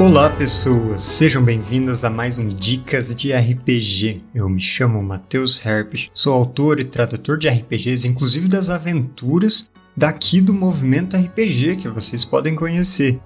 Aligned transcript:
Olá 0.00 0.30
pessoas, 0.30 1.02
sejam 1.02 1.44
bem-vindas 1.44 2.04
a 2.04 2.08
mais 2.08 2.38
um 2.38 2.48
Dicas 2.48 3.14
de 3.14 3.34
RPG. 3.34 4.24
Eu 4.34 4.48
me 4.48 4.58
chamo 4.58 5.02
Matheus 5.02 5.62
Herpes, 5.62 6.08
sou 6.14 6.32
autor 6.32 6.80
e 6.80 6.86
tradutor 6.86 7.36
de 7.36 7.50
RPGs, 7.50 8.08
inclusive 8.08 8.48
das 8.48 8.70
aventuras 8.70 9.70
daqui 9.94 10.40
do 10.40 10.54
movimento 10.54 11.18
RPG 11.18 11.76
que 11.76 11.88
vocês 11.90 12.24
podem 12.24 12.54
conhecer. 12.54 13.20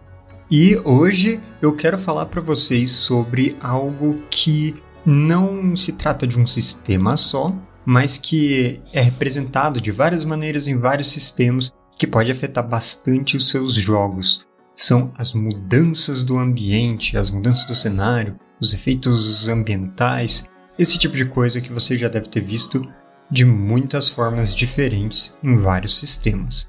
E 0.51 0.77
hoje 0.85 1.41
eu 1.63 1.77
quero 1.77 1.97
falar 1.97 2.27
para 2.27 2.41
vocês 2.41 2.91
sobre 2.91 3.57
algo 3.61 4.21
que 4.29 4.75
não 5.07 5.77
se 5.77 5.93
trata 5.93 6.27
de 6.27 6.41
um 6.41 6.47
sistema 6.47 7.17
só, 7.17 7.55
mas 7.87 8.19
que 8.19 8.81
é 8.93 9.01
representado 9.01 9.81
de 9.81 9.93
várias 9.93 10.25
maneiras 10.25 10.67
em 10.67 10.77
vários 10.77 11.07
sistemas 11.07 11.73
que 11.97 12.05
pode 12.05 12.33
afetar 12.33 12.69
bastante 12.69 13.37
os 13.37 13.49
seus 13.49 13.75
jogos 13.75 14.45
são 14.75 15.13
as 15.17 15.33
mudanças 15.33 16.25
do 16.25 16.37
ambiente, 16.37 17.17
as 17.17 17.31
mudanças 17.31 17.67
do 17.67 17.75
cenário, 17.75 18.39
os 18.61 18.75
efeitos 18.75 19.49
ambientais, 19.49 20.49
esse 20.79 20.99
tipo 20.99 21.17
de 21.17 21.25
coisa 21.25 21.61
que 21.61 21.73
você 21.73 21.97
já 21.97 22.09
deve 22.09 22.29
ter 22.29 22.43
visto 22.43 22.87
de 23.31 23.45
muitas 23.45 24.09
formas 24.09 24.55
diferentes 24.55 25.37
em 25.43 25.59
vários 25.59 25.99
sistemas. 25.99 26.67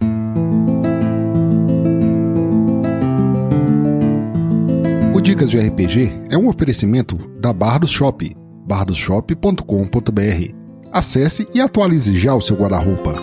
O 5.13 5.21
Dicas 5.21 5.49
de 5.49 5.59
RPG 5.59 6.11
é 6.29 6.37
um 6.37 6.47
oferecimento 6.47 7.17
da 7.39 7.51
Bardos 7.51 7.89
Shop, 7.89 8.35
bardosshop.com.br. 8.67 10.53
Acesse 10.91 11.47
e 11.53 11.59
atualize 11.59 12.17
já 12.17 12.33
o 12.33 12.41
seu 12.41 12.55
guarda-roupa. 12.55 13.15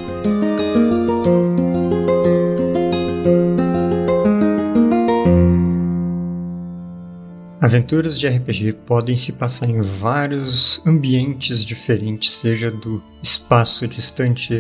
Aventuras 7.62 8.18
de 8.18 8.26
RPG 8.26 8.72
podem 8.84 9.14
se 9.14 9.34
passar 9.34 9.70
em 9.70 9.80
vários 9.80 10.82
ambientes 10.84 11.64
diferentes, 11.64 12.32
seja 12.32 12.72
do 12.72 13.00
espaço 13.22 13.86
distante 13.86 14.52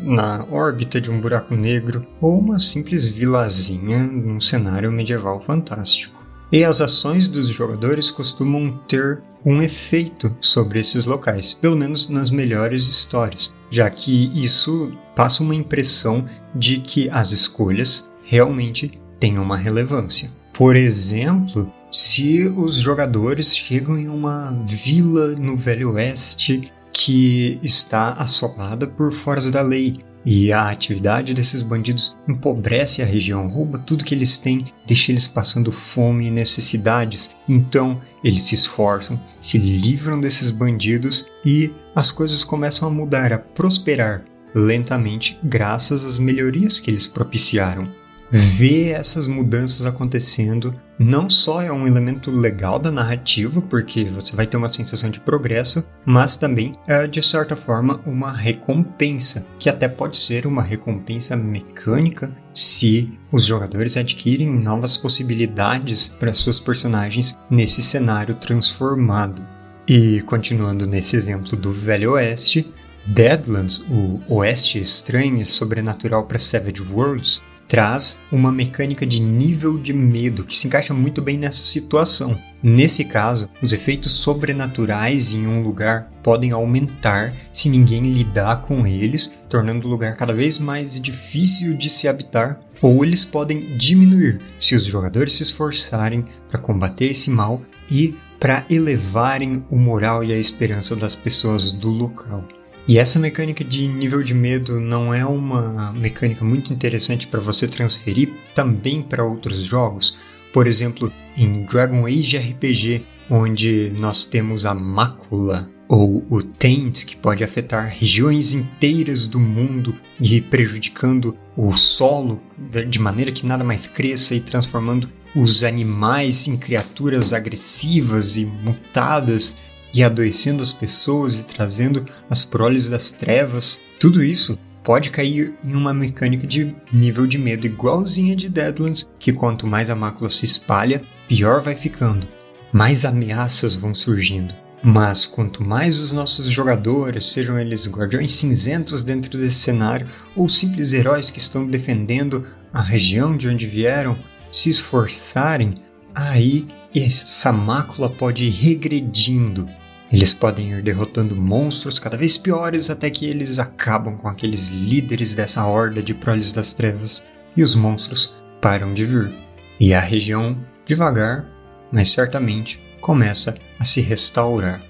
na 0.00 0.44
órbita 0.50 1.00
de 1.00 1.12
um 1.12 1.20
buraco 1.20 1.54
negro 1.54 2.04
ou 2.20 2.40
uma 2.40 2.58
simples 2.58 3.06
vilazinha 3.06 4.04
num 4.04 4.40
cenário 4.40 4.90
medieval 4.90 5.40
fantástico. 5.46 6.26
E 6.50 6.64
as 6.64 6.80
ações 6.80 7.28
dos 7.28 7.46
jogadores 7.46 8.10
costumam 8.10 8.72
ter 8.88 9.22
um 9.46 9.62
efeito 9.62 10.36
sobre 10.40 10.80
esses 10.80 11.04
locais, 11.04 11.54
pelo 11.54 11.76
menos 11.76 12.08
nas 12.08 12.30
melhores 12.30 12.88
histórias, 12.88 13.54
já 13.70 13.88
que 13.88 14.28
isso 14.34 14.92
passa 15.14 15.44
uma 15.44 15.54
impressão 15.54 16.26
de 16.52 16.80
que 16.80 17.08
as 17.10 17.30
escolhas 17.30 18.10
realmente 18.24 18.90
têm 19.20 19.38
uma 19.38 19.56
relevância. 19.56 20.39
Por 20.60 20.76
exemplo, 20.76 21.72
se 21.90 22.42
os 22.42 22.74
jogadores 22.74 23.56
chegam 23.56 23.98
em 23.98 24.10
uma 24.10 24.50
vila 24.66 25.28
no 25.28 25.56
Velho 25.56 25.92
Oeste 25.92 26.64
que 26.92 27.58
está 27.62 28.12
assolada 28.12 28.86
por 28.86 29.10
foras 29.10 29.50
da 29.50 29.62
lei 29.62 30.00
e 30.22 30.52
a 30.52 30.68
atividade 30.68 31.32
desses 31.32 31.62
bandidos 31.62 32.14
empobrece 32.28 33.00
a 33.00 33.06
região, 33.06 33.48
rouba 33.48 33.78
tudo 33.78 34.04
que 34.04 34.14
eles 34.14 34.36
têm, 34.36 34.66
deixa 34.86 35.10
eles 35.10 35.26
passando 35.26 35.72
fome 35.72 36.26
e 36.26 36.30
necessidades. 36.30 37.30
Então 37.48 37.98
eles 38.22 38.42
se 38.42 38.54
esforçam, 38.54 39.18
se 39.40 39.56
livram 39.56 40.20
desses 40.20 40.50
bandidos 40.50 41.26
e 41.42 41.72
as 41.96 42.12
coisas 42.12 42.44
começam 42.44 42.86
a 42.86 42.90
mudar, 42.90 43.32
a 43.32 43.38
prosperar 43.38 44.26
lentamente 44.54 45.38
graças 45.42 46.04
às 46.04 46.18
melhorias 46.18 46.78
que 46.78 46.90
eles 46.90 47.06
propiciaram 47.06 47.88
ver 48.30 48.90
essas 48.90 49.26
mudanças 49.26 49.86
acontecendo 49.86 50.74
não 50.98 51.30
só 51.30 51.62
é 51.62 51.72
um 51.72 51.86
elemento 51.86 52.30
legal 52.30 52.78
da 52.78 52.90
narrativa, 52.90 53.62
porque 53.62 54.04
você 54.04 54.36
vai 54.36 54.46
ter 54.46 54.58
uma 54.58 54.68
sensação 54.68 55.10
de 55.10 55.18
progresso, 55.18 55.86
mas 56.04 56.36
também 56.36 56.72
é 56.86 57.06
de 57.06 57.22
certa 57.22 57.56
forma 57.56 58.00
uma 58.04 58.30
recompensa, 58.30 59.46
que 59.58 59.70
até 59.70 59.88
pode 59.88 60.18
ser 60.18 60.46
uma 60.46 60.62
recompensa 60.62 61.36
mecânica 61.36 62.30
se 62.52 63.18
os 63.32 63.46
jogadores 63.46 63.96
adquirem 63.96 64.50
novas 64.50 64.96
possibilidades 64.96 66.08
para 66.08 66.34
suas 66.34 66.60
personagens 66.60 67.38
nesse 67.50 67.82
cenário 67.82 68.34
transformado. 68.34 69.42
E 69.88 70.20
continuando 70.22 70.86
nesse 70.86 71.16
exemplo 71.16 71.56
do 71.56 71.72
Velho 71.72 72.12
Oeste, 72.12 72.70
Deadlands, 73.06 73.84
o 73.90 74.20
Oeste 74.28 74.78
estranho 74.78 75.40
e 75.40 75.44
sobrenatural 75.46 76.26
para 76.26 76.38
Savage 76.38 76.82
Worlds, 76.82 77.42
traz 77.70 78.20
uma 78.32 78.50
mecânica 78.50 79.06
de 79.06 79.22
nível 79.22 79.78
de 79.78 79.92
medo 79.92 80.44
que 80.44 80.58
se 80.58 80.66
encaixa 80.66 80.92
muito 80.92 81.22
bem 81.22 81.38
nessa 81.38 81.62
situação. 81.62 82.36
Nesse 82.60 83.04
caso, 83.04 83.48
os 83.62 83.72
efeitos 83.72 84.10
sobrenaturais 84.10 85.32
em 85.32 85.46
um 85.46 85.62
lugar 85.62 86.10
podem 86.20 86.50
aumentar 86.50 87.32
se 87.52 87.70
ninguém 87.70 88.12
lidar 88.12 88.62
com 88.62 88.84
eles, 88.84 89.40
tornando 89.48 89.86
o 89.86 89.90
lugar 89.90 90.16
cada 90.16 90.34
vez 90.34 90.58
mais 90.58 91.00
difícil 91.00 91.76
de 91.76 91.88
se 91.88 92.08
habitar, 92.08 92.58
ou 92.82 93.04
eles 93.04 93.24
podem 93.24 93.76
diminuir 93.76 94.40
se 94.58 94.74
os 94.74 94.84
jogadores 94.84 95.34
se 95.34 95.44
esforçarem 95.44 96.24
para 96.50 96.60
combater 96.60 97.06
esse 97.06 97.30
mal 97.30 97.62
e 97.88 98.16
para 98.40 98.64
elevarem 98.68 99.64
o 99.70 99.76
moral 99.76 100.24
e 100.24 100.32
a 100.32 100.36
esperança 100.36 100.96
das 100.96 101.14
pessoas 101.14 101.70
do 101.70 101.88
local. 101.88 102.44
E 102.90 102.98
essa 102.98 103.20
mecânica 103.20 103.62
de 103.62 103.86
nível 103.86 104.20
de 104.20 104.34
medo 104.34 104.80
não 104.80 105.14
é 105.14 105.24
uma 105.24 105.92
mecânica 105.92 106.44
muito 106.44 106.72
interessante 106.72 107.24
para 107.24 107.38
você 107.38 107.68
transferir 107.68 108.32
também 108.52 109.00
para 109.00 109.24
outros 109.24 109.58
jogos? 109.58 110.16
Por 110.52 110.66
exemplo, 110.66 111.12
em 111.36 111.62
Dragon 111.66 112.04
Age 112.04 112.36
RPG, 112.36 113.06
onde 113.30 113.92
nós 113.96 114.24
temos 114.24 114.66
a 114.66 114.74
mácula 114.74 115.70
ou 115.86 116.26
o 116.28 116.42
taint 116.42 117.04
que 117.04 117.14
pode 117.14 117.44
afetar 117.44 117.94
regiões 117.96 118.54
inteiras 118.54 119.28
do 119.28 119.38
mundo 119.38 119.94
e 120.20 120.40
prejudicando 120.40 121.38
o 121.56 121.72
solo 121.74 122.42
de 122.88 122.98
maneira 122.98 123.30
que 123.30 123.46
nada 123.46 123.62
mais 123.62 123.86
cresça 123.86 124.34
e 124.34 124.40
transformando 124.40 125.08
os 125.36 125.62
animais 125.62 126.48
em 126.48 126.56
criaturas 126.56 127.32
agressivas 127.32 128.36
e 128.36 128.44
mutadas 128.44 129.56
e 129.92 130.02
adoecendo 130.02 130.62
as 130.62 130.72
pessoas 130.72 131.40
e 131.40 131.44
trazendo 131.44 132.04
as 132.28 132.44
proles 132.44 132.88
das 132.88 133.10
trevas, 133.10 133.80
tudo 133.98 134.22
isso 134.22 134.58
pode 134.82 135.10
cair 135.10 135.54
em 135.64 135.74
uma 135.74 135.92
mecânica 135.92 136.46
de 136.46 136.74
nível 136.92 137.26
de 137.26 137.38
medo 137.38 137.66
igualzinha 137.66 138.34
de 138.34 138.48
Deadlands, 138.48 139.08
que 139.18 139.32
quanto 139.32 139.66
mais 139.66 139.90
a 139.90 139.96
mácula 139.96 140.30
se 140.30 140.44
espalha, 140.44 141.02
pior 141.28 141.62
vai 141.62 141.76
ficando, 141.76 142.26
mais 142.72 143.04
ameaças 143.04 143.76
vão 143.76 143.94
surgindo. 143.94 144.54
Mas 144.82 145.26
quanto 145.26 145.62
mais 145.62 145.98
os 145.98 146.10
nossos 146.10 146.46
jogadores, 146.46 147.26
sejam 147.26 147.58
eles 147.58 147.86
guardiões 147.86 148.32
cinzentos 148.32 149.02
dentro 149.02 149.38
desse 149.38 149.58
cenário 149.58 150.08
ou 150.34 150.48
simples 150.48 150.94
heróis 150.94 151.30
que 151.30 151.38
estão 151.38 151.66
defendendo 151.66 152.46
a 152.72 152.80
região 152.80 153.36
de 153.36 153.46
onde 153.46 153.66
vieram, 153.66 154.16
se 154.50 154.70
esforçarem, 154.70 155.74
aí 156.14 156.66
essa 156.94 157.52
mácula 157.52 158.08
pode 158.08 158.44
ir 158.44 158.50
regredindo 158.50 159.68
eles 160.12 160.34
podem 160.34 160.72
ir 160.72 160.82
derrotando 160.82 161.36
monstros 161.36 162.00
cada 162.00 162.16
vez 162.16 162.36
piores 162.36 162.90
até 162.90 163.08
que 163.08 163.26
eles 163.26 163.60
acabam 163.60 164.16
com 164.16 164.26
aqueles 164.26 164.70
líderes 164.70 165.34
dessa 165.34 165.64
horda 165.64 166.02
de 166.02 166.12
proles 166.12 166.52
das 166.52 166.74
trevas 166.74 167.22
e 167.56 167.62
os 167.62 167.76
monstros 167.76 168.34
param 168.60 168.92
de 168.92 169.06
vir. 169.06 169.30
E 169.78 169.94
a 169.94 170.00
região, 170.00 170.58
devagar, 170.84 171.46
mas 171.92 172.10
certamente, 172.10 172.80
começa 173.00 173.54
a 173.78 173.84
se 173.84 174.00
restaurar. 174.00 174.82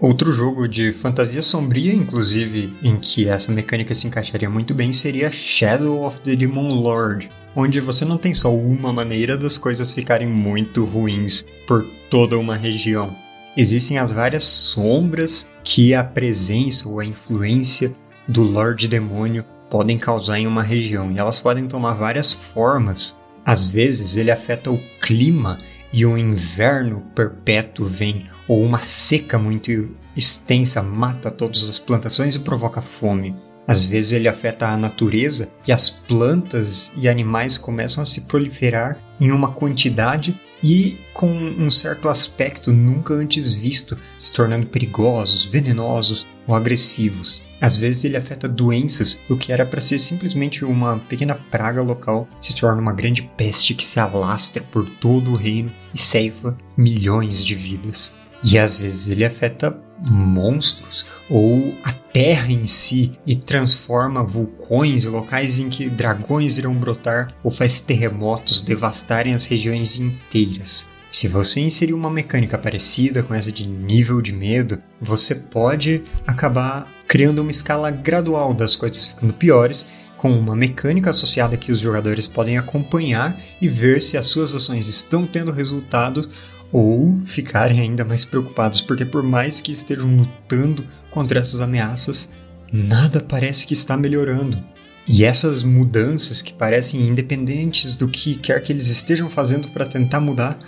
Outro 0.00 0.32
jogo 0.32 0.68
de 0.68 0.92
fantasia 0.92 1.40
sombria, 1.40 1.94
inclusive, 1.94 2.76
em 2.82 2.98
que 2.98 3.28
essa 3.28 3.50
mecânica 3.50 3.94
se 3.94 4.06
encaixaria 4.06 4.50
muito 4.50 4.74
bem, 4.74 4.92
seria 4.92 5.32
Shadow 5.32 6.04
of 6.04 6.20
the 6.20 6.36
Demon 6.36 6.74
Lord, 6.74 7.30
onde 7.54 7.80
você 7.80 8.04
não 8.04 8.18
tem 8.18 8.34
só 8.34 8.54
uma 8.54 8.92
maneira 8.92 9.38
das 9.38 9.56
coisas 9.56 9.92
ficarem 9.92 10.28
muito 10.28 10.84
ruins 10.84 11.46
por 11.66 11.86
toda 12.10 12.36
uma 12.36 12.56
região 12.56 13.16
existem 13.56 13.98
as 13.98 14.12
várias 14.12 14.44
sombras 14.44 15.48
que 15.64 15.94
a 15.94 16.04
presença 16.04 16.88
ou 16.88 17.00
a 17.00 17.04
influência 17.04 17.96
do 18.28 18.42
Lorde 18.42 18.88
Demônio 18.88 19.44
podem 19.70 19.98
causar 19.98 20.38
em 20.38 20.46
uma 20.46 20.62
região, 20.62 21.10
e 21.10 21.18
elas 21.18 21.40
podem 21.40 21.66
tomar 21.66 21.94
várias 21.94 22.32
formas. 22.32 23.18
Às 23.44 23.66
vezes 23.66 24.16
ele 24.16 24.30
afeta 24.30 24.70
o 24.70 24.80
clima 25.00 25.58
e 25.92 26.04
um 26.04 26.18
inverno 26.18 27.02
perpétuo 27.14 27.86
vem, 27.86 28.26
ou 28.46 28.62
uma 28.62 28.78
seca 28.78 29.38
muito 29.38 29.90
extensa 30.16 30.82
mata 30.82 31.30
todas 31.30 31.68
as 31.68 31.78
plantações 31.78 32.34
e 32.34 32.40
provoca 32.40 32.82
fome. 32.82 33.34
Às 33.66 33.84
vezes 33.84 34.12
ele 34.12 34.28
afeta 34.28 34.68
a 34.68 34.76
natureza 34.76 35.52
e 35.66 35.72
as 35.72 35.90
plantas 35.90 36.92
e 36.96 37.08
animais 37.08 37.58
começam 37.58 38.02
a 38.02 38.06
se 38.06 38.22
proliferar 38.22 38.98
em 39.20 39.32
uma 39.32 39.52
quantidade 39.52 40.38
e 40.62 40.98
com 41.12 41.30
um 41.30 41.70
certo 41.70 42.08
aspecto 42.08 42.72
nunca 42.72 43.14
antes 43.14 43.52
visto, 43.52 43.96
se 44.18 44.32
tornando 44.32 44.66
perigosos, 44.66 45.46
venenosos 45.46 46.26
ou 46.46 46.54
agressivos. 46.54 47.42
Às 47.60 47.76
vezes 47.76 48.04
ele 48.04 48.16
afeta 48.16 48.48
doenças, 48.48 49.20
o 49.30 49.36
que 49.36 49.50
era 49.50 49.64
para 49.64 49.80
ser 49.80 49.98
simplesmente 49.98 50.64
uma 50.64 50.98
pequena 50.98 51.34
praga 51.34 51.80
local 51.80 52.28
se 52.40 52.54
torna 52.54 52.82
uma 52.82 52.92
grande 52.92 53.22
peste 53.36 53.74
que 53.74 53.84
se 53.84 53.98
alastra 53.98 54.62
por 54.62 54.88
todo 55.00 55.30
o 55.30 55.36
reino 55.36 55.70
e 55.94 55.98
ceifa 55.98 56.56
milhões 56.76 57.44
de 57.44 57.54
vidas. 57.54 58.14
E 58.44 58.58
às 58.58 58.76
vezes 58.76 59.08
ele 59.08 59.24
afeta 59.24 59.85
monstros 60.00 61.06
ou 61.28 61.74
a 61.84 61.92
terra 61.92 62.50
em 62.50 62.66
si 62.66 63.12
e 63.26 63.34
transforma 63.34 64.24
vulcões 64.24 65.04
locais 65.04 65.60
em 65.60 65.68
que 65.68 65.88
dragões 65.88 66.58
irão 66.58 66.74
brotar 66.74 67.34
ou 67.42 67.50
faz 67.50 67.80
terremotos 67.80 68.60
devastarem 68.60 69.34
as 69.34 69.44
regiões 69.46 69.98
inteiras. 69.98 70.86
Se 71.10 71.28
você 71.28 71.60
inserir 71.60 71.94
uma 71.94 72.10
mecânica 72.10 72.58
parecida 72.58 73.22
com 73.22 73.34
essa 73.34 73.50
de 73.50 73.66
nível 73.66 74.20
de 74.20 74.32
medo, 74.32 74.82
você 75.00 75.34
pode 75.34 76.02
acabar 76.26 76.86
criando 77.06 77.40
uma 77.40 77.50
escala 77.50 77.90
gradual 77.90 78.52
das 78.52 78.74
coisas 78.76 79.06
ficando 79.06 79.32
piores, 79.32 79.88
com 80.26 80.32
uma 80.32 80.56
mecânica 80.56 81.10
associada 81.10 81.56
que 81.56 81.70
os 81.70 81.78
jogadores 81.78 82.26
podem 82.26 82.58
acompanhar 82.58 83.40
e 83.62 83.68
ver 83.68 84.02
se 84.02 84.18
as 84.18 84.26
suas 84.26 84.52
ações 84.52 84.88
estão 84.88 85.24
tendo 85.24 85.52
resultado 85.52 86.28
ou 86.72 87.20
ficarem 87.24 87.78
ainda 87.78 88.04
mais 88.04 88.24
preocupados, 88.24 88.80
porque 88.80 89.04
por 89.04 89.22
mais 89.22 89.60
que 89.60 89.70
estejam 89.70 90.16
lutando 90.16 90.84
contra 91.12 91.38
essas 91.38 91.60
ameaças, 91.60 92.32
nada 92.72 93.20
parece 93.20 93.68
que 93.68 93.72
está 93.72 93.96
melhorando. 93.96 94.58
E 95.06 95.24
essas 95.24 95.62
mudanças 95.62 96.42
que 96.42 96.52
parecem 96.52 97.06
independentes 97.06 97.94
do 97.94 98.08
que 98.08 98.34
quer 98.34 98.60
que 98.64 98.72
eles 98.72 98.88
estejam 98.88 99.30
fazendo 99.30 99.68
para 99.68 99.86
tentar 99.86 100.20
mudar, 100.20 100.58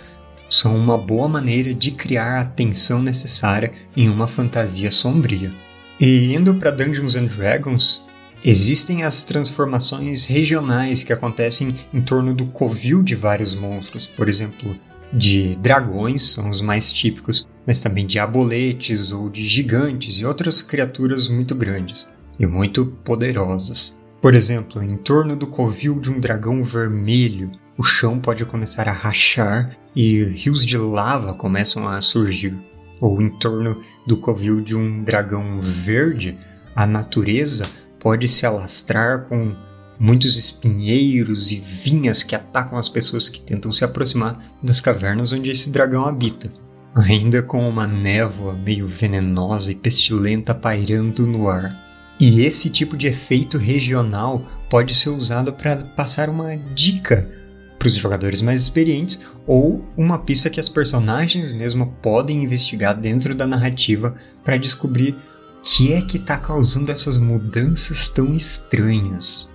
são 0.49 0.73
uma 0.73 0.97
boa 0.97 1.27
maneira 1.27 1.73
de 1.73 1.91
criar 1.91 2.39
a 2.39 2.45
tensão 2.45 3.01
necessária 3.01 3.73
em 3.93 4.07
uma 4.07 4.25
fantasia 4.25 4.89
sombria. 4.89 5.51
E 5.99 6.33
indo 6.33 6.55
para 6.55 6.71
Dungeons 6.71 7.17
and 7.17 7.25
Dragons, 7.25 8.07
existem 8.43 9.03
as 9.03 9.23
transformações 9.23 10.25
regionais 10.25 11.03
que 11.03 11.13
acontecem 11.13 11.75
em 11.93 12.01
torno 12.01 12.33
do 12.33 12.45
covil 12.47 13.03
de 13.03 13.15
vários 13.15 13.53
monstros, 13.53 14.07
por 14.07 14.29
exemplo, 14.29 14.75
de 15.11 15.55
dragões, 15.55 16.21
são 16.21 16.49
os 16.49 16.61
mais 16.61 16.91
típicos, 16.91 17.47
mas 17.65 17.81
também 17.81 18.05
de 18.05 18.19
aboletes 18.19 19.11
ou 19.11 19.29
de 19.29 19.45
gigantes 19.45 20.19
e 20.19 20.25
outras 20.25 20.61
criaturas 20.61 21.27
muito 21.27 21.55
grandes 21.55 22.07
e 22.39 22.45
muito 22.45 22.85
poderosas. 23.03 23.97
Por 24.21 24.33
exemplo, 24.33 24.83
em 24.83 24.97
torno 24.97 25.35
do 25.35 25.47
covil 25.47 25.99
de 25.99 26.11
um 26.11 26.19
dragão 26.19 26.63
vermelho, 26.63 27.51
o 27.77 27.83
chão 27.83 28.19
pode 28.19 28.45
começar 28.45 28.87
a 28.87 28.91
rachar 28.91 29.77
e 29.95 30.23
rios 30.25 30.65
de 30.65 30.77
lava 30.77 31.33
começam 31.33 31.87
a 31.87 32.01
surgir. 32.01 32.53
Ou 32.99 33.21
em 33.21 33.29
torno 33.29 33.81
do 34.05 34.17
covil 34.17 34.59
de 34.59 34.75
um 34.75 35.03
dragão 35.03 35.61
verde, 35.61 36.37
a 36.75 36.85
natureza 36.85 37.69
pode 37.99 38.27
se 38.27 38.45
alastrar 38.45 39.25
com 39.25 39.55
muitos 39.99 40.37
espinheiros 40.37 41.51
e 41.51 41.59
vinhas 41.59 42.23
que 42.23 42.35
atacam 42.35 42.79
as 42.79 42.87
pessoas 42.87 43.27
que 43.27 43.41
tentam 43.41 43.71
se 43.71 43.83
aproximar 43.83 44.39
das 44.63 44.79
cavernas 44.79 45.33
onde 45.33 45.51
esse 45.51 45.69
dragão 45.69 46.05
habita, 46.05 46.51
ainda 46.95 47.43
com 47.43 47.67
uma 47.67 47.85
névoa 47.85 48.53
meio 48.53 48.87
venenosa 48.87 49.71
e 49.71 49.75
pestilenta 49.75 50.55
pairando 50.55 51.27
no 51.27 51.49
ar. 51.49 51.75
E 52.19 52.41
esse 52.41 52.69
tipo 52.69 52.97
de 52.97 53.07
efeito 53.07 53.57
regional 53.57 54.45
pode 54.69 54.93
ser 54.93 55.09
usado 55.09 55.51
para 55.53 55.77
passar 55.77 56.29
uma 56.29 56.55
dica 56.55 57.29
para 57.77 57.87
os 57.87 57.95
jogadores 57.95 58.41
mais 58.41 58.61
experientes 58.61 59.21
ou 59.47 59.85
uma 59.95 60.19
pista 60.19 60.49
que 60.49 60.59
as 60.59 60.67
personagens 60.67 61.49
mesmo 61.51 61.95
podem 62.01 62.43
investigar 62.43 62.93
dentro 62.93 63.33
da 63.33 63.47
narrativa 63.47 64.15
para 64.43 64.57
descobrir 64.57 65.15
que 65.63 65.93
é 65.93 66.01
que 66.01 66.17
está 66.17 66.37
causando 66.37 66.91
essas 66.91 67.17
mudanças 67.17 68.09
tão 68.09 68.33
estranhas. 68.33 69.49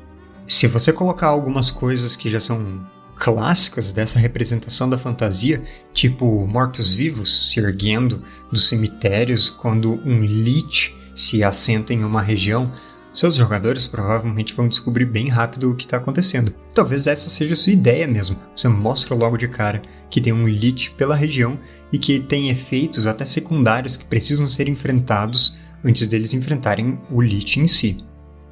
Se 0.46 0.66
você 0.66 0.92
colocar 0.92 1.28
algumas 1.28 1.70
coisas 1.70 2.16
que 2.16 2.28
já 2.28 2.40
são 2.40 2.84
clássicas 3.16 3.92
dessa 3.92 4.18
representação 4.18 4.88
da 4.90 4.98
fantasia, 4.98 5.62
tipo 5.92 6.46
mortos-vivos 6.46 7.50
se 7.50 7.60
erguendo 7.60 8.22
dos 8.50 8.68
cemitérios 8.68 9.48
quando 9.48 10.00
um 10.04 10.20
lich 10.22 10.94
se 11.14 11.42
assenta 11.42 11.94
em 11.94 12.04
uma 12.04 12.20
região, 12.20 12.70
seus 13.14 13.36
jogadores 13.36 13.86
provavelmente 13.86 14.52
vão 14.52 14.68
descobrir 14.68 15.04
bem 15.04 15.28
rápido 15.28 15.70
o 15.70 15.76
que 15.76 15.84
está 15.84 15.98
acontecendo. 15.98 16.52
Talvez 16.74 17.06
essa 17.06 17.28
seja 17.28 17.52
a 17.52 17.56
sua 17.56 17.72
ideia 17.72 18.08
mesmo. 18.08 18.36
Você 18.56 18.66
mostra 18.66 19.14
logo 19.14 19.36
de 19.36 19.46
cara 19.46 19.80
que 20.10 20.20
tem 20.20 20.32
um 20.32 20.48
lich 20.48 20.90
pela 20.90 21.14
região 21.14 21.56
e 21.92 21.98
que 21.98 22.18
tem 22.18 22.50
efeitos 22.50 23.06
até 23.06 23.24
secundários 23.24 23.96
que 23.96 24.04
precisam 24.04 24.48
ser 24.48 24.68
enfrentados 24.68 25.56
antes 25.84 26.06
deles 26.06 26.34
enfrentarem 26.34 26.98
o 27.10 27.20
lich 27.20 27.60
em 27.60 27.66
si. 27.66 27.98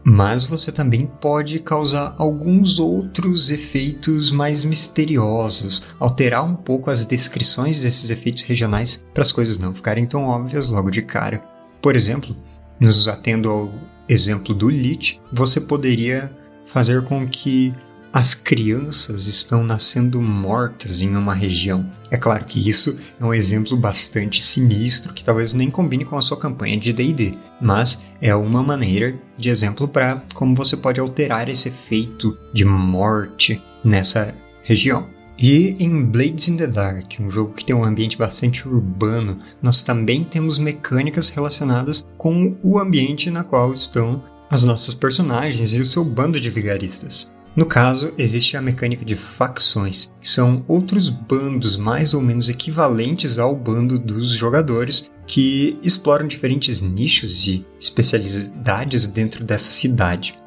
Mas 0.05 0.45
você 0.45 0.73
também 0.73 1.07
pode 1.21 1.61
causar 1.61 2.15
alguns 2.19 2.81
outros 2.81 3.51
efeitos 3.51 4.33
mais 4.33 4.65
misteriosos, 4.65 5.83
alterar 5.99 6.45
um 6.45 6.57
pouco 6.57 6.91
as 6.91 7.07
descrições 7.07 7.81
desses 7.81 8.11
efeitos 8.11 8.43
regionais 8.43 9.05
para 9.15 9.23
as 9.23 9.31
coisas 9.31 9.59
não 9.59 9.73
ficarem 9.73 10.05
tão 10.05 10.25
óbvias 10.25 10.69
logo 10.69 10.91
de 10.91 11.03
cara. 11.03 11.43
Por 11.81 11.95
exemplo, 11.95 12.37
nos 12.81 13.07
atendo 13.07 13.49
ao 13.49 13.73
exemplo 14.09 14.53
do 14.55 14.69
Lich, 14.69 15.21
você 15.33 15.61
poderia 15.61 16.33
fazer 16.67 17.05
com 17.05 17.29
que 17.29 17.73
as 18.13 18.35
crianças 18.35 19.27
estão 19.27 19.65
nascendo 19.65 20.21
mortas 20.21 21.01
em 21.01 21.17
uma 21.17 21.33
região. 21.33 21.91
É 22.11 22.17
claro 22.19 22.45
que 22.45 22.69
isso 22.69 22.99
é 23.19 23.25
um 23.25 23.33
exemplo 23.33 23.75
bastante 23.75 24.43
sinistro 24.43 25.15
que 25.15 25.25
talvez 25.25 25.55
nem 25.55 25.71
combine 25.71 26.05
com 26.05 26.19
a 26.19 26.23
sua 26.23 26.37
campanha 26.37 26.77
de 26.77 26.93
DD, 26.93 27.39
mas 27.59 28.03
é 28.21 28.35
uma 28.35 28.63
maneira 28.63 29.19
de 29.37 29.49
exemplo 29.49 29.89
para 29.89 30.23
como 30.35 30.55
você 30.55 30.77
pode 30.77 31.01
alterar 31.01 31.49
esse 31.49 31.71
efeito 31.71 32.37
de 32.53 32.67
morte 32.67 33.63
nessa 33.83 34.35
região. 34.63 35.07
E 35.39 35.75
em 35.81 36.05
Blades 36.05 36.49
in 36.49 36.59
the 36.59 36.67
Dark, 36.67 37.15
um 37.19 37.31
jogo 37.31 37.55
que 37.55 37.65
tem 37.65 37.75
um 37.75 37.85
ambiente 37.85 38.19
bastante 38.19 38.69
urbano, 38.69 39.39
nós 39.63 39.83
também 39.83 40.23
temos 40.23 40.59
mecânicas 40.59 41.31
relacionadas 41.31 42.07
com 42.19 42.55
o 42.63 42.79
ambiente 42.79 43.31
na 43.31 43.43
qual 43.43 43.73
estão 43.73 44.23
as 44.51 44.63
nossas 44.63 44.93
personagens 44.93 45.73
e 45.73 45.81
o 45.81 45.87
seu 45.87 46.05
bando 46.05 46.39
de 46.39 46.51
vigaristas. 46.51 47.33
No 47.55 47.67
caso, 47.67 48.15
existe 48.17 48.57
a 48.57 48.63
mecânica 48.63 49.05
de 49.05 49.15
facções, 49.15 50.11
que 50.21 50.29
são 50.29 50.65
outros 50.67 51.11
bandos 51.11 51.77
mais 51.77 52.15
ou 52.15 52.23
menos 52.23 52.49
equivalentes 52.49 53.39
ao 53.39 53.55
bando 53.55 53.99
dos 53.99 54.31
jogadores 54.31 55.11
que 55.27 55.79
exploram 55.83 56.27
diferentes 56.27 56.81
nichos 56.81 57.47
e 57.47 57.67
especialidades 57.79 59.07
dentro 59.07 59.45
dessa 59.45 59.71
cidade. 59.71 60.39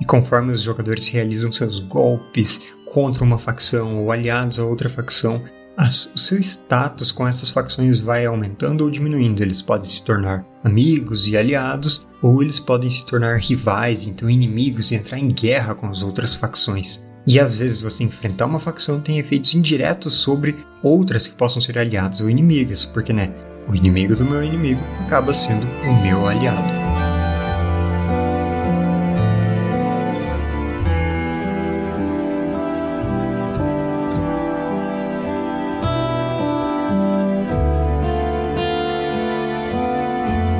E 0.00 0.06
conforme 0.06 0.52
os 0.52 0.62
jogadores 0.62 1.08
realizam 1.08 1.52
seus 1.52 1.80
golpes 1.80 2.62
contra 2.94 3.24
uma 3.24 3.38
facção 3.38 3.98
ou 3.98 4.10
aliados 4.10 4.58
a 4.58 4.64
outra 4.64 4.88
facção, 4.88 5.42
as, 5.76 6.06
o 6.14 6.18
seu 6.18 6.40
status 6.40 7.12
com 7.12 7.28
essas 7.28 7.50
facções 7.50 8.00
vai 8.00 8.24
aumentando 8.24 8.84
ou 8.84 8.90
diminuindo. 8.90 9.42
Eles 9.42 9.60
podem 9.60 9.84
se 9.84 10.02
tornar 10.02 10.44
amigos 10.64 11.28
e 11.28 11.36
aliados, 11.36 12.06
ou 12.22 12.42
eles 12.42 12.60
podem 12.60 12.90
se 12.90 13.06
tornar 13.06 13.38
rivais, 13.38 14.06
então 14.06 14.28
inimigos, 14.28 14.90
e 14.90 14.94
entrar 14.94 15.18
em 15.18 15.28
guerra 15.28 15.74
com 15.74 15.86
as 15.86 16.02
outras 16.02 16.34
facções. 16.34 17.06
E 17.26 17.38
às 17.38 17.56
vezes 17.56 17.82
você 17.82 18.04
enfrentar 18.04 18.46
uma 18.46 18.58
facção 18.58 19.00
tem 19.00 19.18
efeitos 19.18 19.54
indiretos 19.54 20.14
sobre 20.14 20.56
outras 20.82 21.26
que 21.26 21.34
possam 21.34 21.60
ser 21.60 21.78
aliadas 21.78 22.20
ou 22.20 22.30
inimigas, 22.30 22.84
porque 22.86 23.12
né, 23.12 23.32
o 23.68 23.74
inimigo 23.74 24.16
do 24.16 24.24
meu 24.24 24.42
inimigo 24.42 24.80
acaba 25.06 25.34
sendo 25.34 25.66
o 25.82 26.02
meu 26.02 26.26
aliado. 26.26 26.87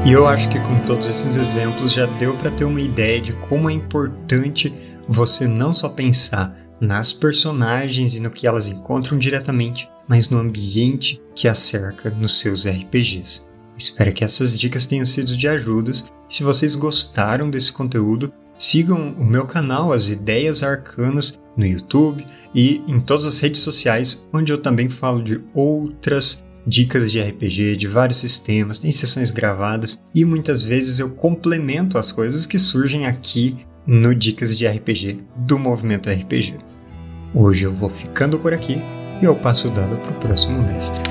E 0.07 0.13
eu 0.13 0.27
acho 0.27 0.49
que 0.49 0.59
com 0.61 0.79
todos 0.87 1.09
esses 1.09 1.37
exemplos 1.37 1.93
já 1.93 2.07
deu 2.07 2.35
para 2.37 2.51
ter 2.51 2.65
uma 2.65 2.81
ideia 2.81 3.21
de 3.21 3.33
como 3.35 3.69
é 3.69 3.73
importante 3.73 4.73
você 5.09 5.47
não 5.47 5.75
só 5.75 5.89
pensar 5.89 6.57
nas 6.81 7.13
personagens 7.13 8.17
e 8.17 8.21
no 8.21 8.31
que 8.31 8.47
elas 8.47 8.69
encontram 8.69 9.19
diretamente, 9.19 9.89
mas 10.07 10.31
no 10.31 10.39
ambiente 10.39 11.21
que 11.35 11.49
a 11.49 11.55
cerca 11.55 12.11
nos 12.11 12.41
seus 12.41 12.67
RPGs. 12.67 13.47
Espero 13.77 14.13
que 14.13 14.25
essas 14.25 14.59
dicas 14.59 14.87
tenham 14.87 15.05
sido 15.05 15.37
de 15.37 15.47
ajuda. 15.47 15.93
Se 16.29 16.43
vocês 16.43 16.75
gostaram 16.75 17.51
desse 17.51 17.73
conteúdo, 17.73 18.33
sigam 18.59 19.15
o 19.19 19.25
meu 19.25 19.47
canal 19.47 19.93
As 19.93 20.11
Ideias 20.11 20.63
Arcanas 20.63 21.39
no 21.57 21.67
YouTube 21.67 22.27
e 22.55 22.83
em 22.89 23.01
todas 23.01 23.27
as 23.27 23.39
redes 23.41 23.61
sociais, 23.61 24.29
onde 24.33 24.53
eu 24.53 24.59
também 24.59 24.89
falo 24.89 25.23
de 25.23 25.41
outras 25.55 26.43
dicas 26.69 27.11
de 27.11 27.21
RPG 27.21 27.77
de 27.77 27.89
vários 27.89 28.19
sistemas, 28.19 28.79
tem 28.79 28.93
sessões 28.93 29.31
gravadas 29.31 30.01
e 30.15 30.25
muitas 30.25 30.63
vezes 30.63 31.01
eu 31.01 31.11
complemento 31.15 31.97
as 31.97 32.13
coisas 32.13 32.45
que 32.45 32.59
surgem 32.59 33.07
aqui 33.07 33.57
no 33.87 34.15
Dicas 34.15 34.57
de 34.57 34.67
RPG 34.67 35.21
do 35.37 35.59
Movimento 35.59 36.11
RPG. 36.11 36.59
Hoje 37.35 37.65
eu 37.65 37.73
vou 37.73 37.89
ficando 37.89 38.39
por 38.39 38.53
aqui. 38.53 38.79
e 39.21 39.25
eu 39.25 39.35
passo 39.35 39.69
o 39.69 39.75
dado 39.75 39.97
para 39.97 40.11
o 40.11 40.21
próximo 40.21 40.63
mestre. 40.63 41.03